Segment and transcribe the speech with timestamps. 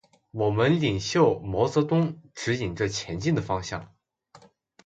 [0.31, 3.93] 我们领袖毛泽东，指引着前进的方向。